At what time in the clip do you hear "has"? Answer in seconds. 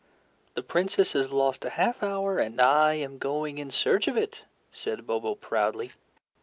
1.11-1.29